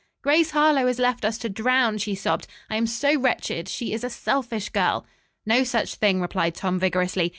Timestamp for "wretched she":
3.19-3.93